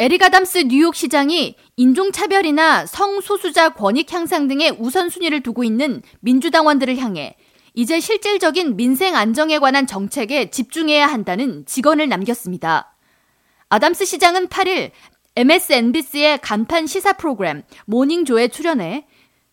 [0.00, 7.34] 에릭 아담스 뉴욕 시장이 인종차별이나 성소수자 권익 향상 등의 우선순위를 두고 있는 민주당원들을 향해
[7.74, 12.96] 이제 실질적인 민생 안정에 관한 정책에 집중해야 한다는 직언을 남겼습니다.
[13.70, 14.92] 아담스 시장은 8일
[15.34, 19.04] MSNBC의 간판 시사 프로그램 모닝조에 출연해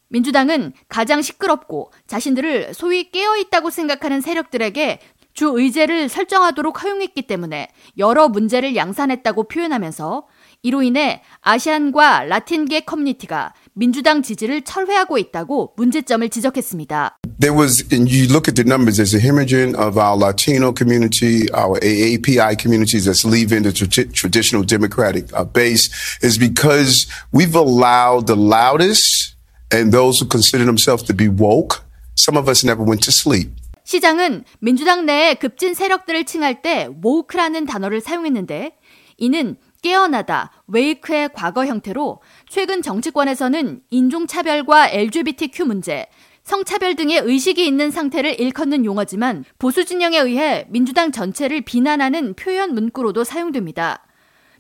[0.10, 5.00] 민주당은 가장 시끄럽고 자신들을 소위 깨어있다고 생각하는 세력들에게
[5.36, 10.24] 주 의제를 설정하도록 허용했기 때문에 여러 문제를 양산했다고 표현하면서
[10.64, 17.20] 이로 인해 아시안과 라틴계 커뮤니티가 민주당 지지를 철회하고 있다고 문제점을 지적했습니다.
[17.38, 21.52] There was, and you look at the numbers, there's a hemorrhaging of our Latino community,
[21.52, 25.92] our AAPI communities that's leaving the tra- traditional Democratic uh, base
[26.24, 29.36] is because we've allowed the loudest
[29.70, 31.84] and those who consider themselves to be woke,
[32.16, 33.52] some of us never went to sleep.
[33.86, 38.78] 시장은 민주당 내의 급진 세력들을 칭할 때 모우크라는 단어를 사용했는데
[39.18, 46.08] 이는 깨어나다, 웨이크의 과거 형태로 최근 정치권에서는 인종차별과 LGBTQ 문제,
[46.44, 53.24] 성차별 등의 의식이 있는 상태를 일컫는 용어지만 보수 진영에 의해 민주당 전체를 비난하는 표현 문구로도
[53.24, 54.06] 사용됩니다.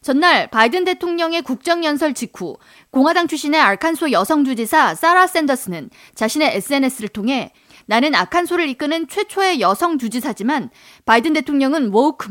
[0.05, 2.57] 전날 바이든 대통령의 국정연설 직후
[2.91, 7.51] 공화당 출신의 알칸소 여성 주지사 사라 샌더스는 자신의 SNS를 통해
[7.87, 10.69] 나는 아칸소를 이끄는 최초의 여성 주지사지만
[11.07, 12.27] 바이든 대통령은 woke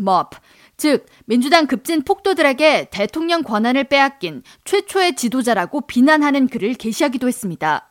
[0.77, 7.91] 즉 민주당 급진 폭도들에게 대통령 권한을 빼앗긴 최초의 지도자라고 비난하는 글을 게시하기도 했습니다.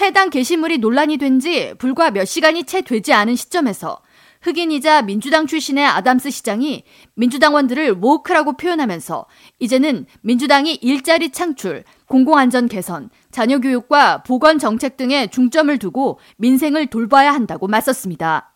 [0.00, 4.00] 해당 게시물이 논란이 된 지 불과 몇 시간이 채 되지 않은 시점에서
[4.42, 6.84] 흑인이자 민주당 출신의 아담스 시장이
[7.16, 9.26] 민주당원들을 모크라고 표현하면서
[9.58, 17.32] 이제는 민주당이 일자리 창출, 공공안전 개선, 자녀 교육과 보건 정책 등에 중점을 두고 민생을 돌봐야
[17.32, 18.54] 한다고 맞섰습니다.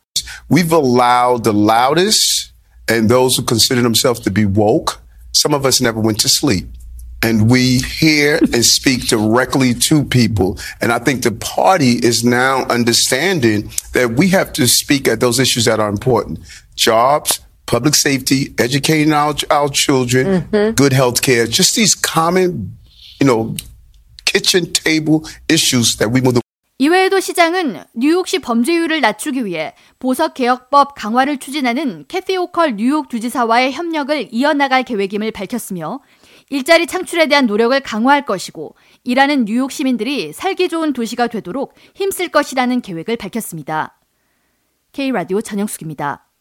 [0.51, 2.53] We've allowed the loudest
[2.91, 5.01] and those who consider themselves to be woke,
[5.33, 6.69] some of us never went to sleep.
[7.24, 10.58] and we hear and speak directly to people.
[10.82, 15.40] And I think the party is now understanding that we have to speak at those
[15.40, 16.40] issues that are important
[16.76, 20.76] jobs, public safety, educating our, our children, mm-hmm.
[20.76, 22.78] good health care, just these common,
[23.20, 23.56] you know,
[24.26, 26.40] kitchen table issues that we will.
[26.80, 34.28] 이외에도 시장은 뉴욕시 범죄율을 낮추기 위해 보석 개혁법 강화를 추진하는 캐피 오컬 뉴욕 주지사와의 협력을
[34.32, 36.02] 이어나갈 계획임을 밝혔으며
[36.51, 42.81] 일자리 창출에 대한 노력을 강화할 것이고 일하는 뉴욕 시민들이 살기 좋은 도시가 되도록 힘쓸 것이라는
[42.81, 43.99] 계획을 밝혔습니다.
[44.93, 46.32] K라디오 전영숙입니다.